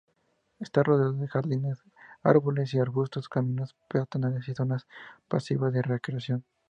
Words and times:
Está 0.59 0.81
rodeado 0.81 1.13
de 1.13 1.27
jardines, 1.27 1.83
árboles 2.23 2.73
y 2.73 2.79
arbustos, 2.79 3.29
caminos 3.29 3.75
peatonales 3.87 4.49
y 4.49 4.55
zonas 4.55 4.87
pasivas 5.27 5.71
de 5.73 5.83
recreación. 5.83 6.43